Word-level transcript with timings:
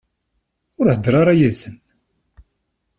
Ur 0.79 0.87
heddeṛ 0.89 1.13
ara 1.21 1.39
yid-sen. 1.39 1.75